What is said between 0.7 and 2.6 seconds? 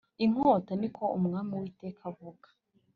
ni ko umwami uwiteka avuga